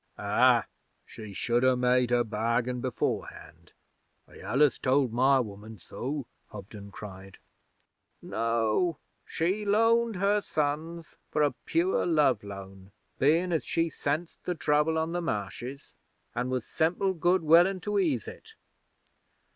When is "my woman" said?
5.13-5.77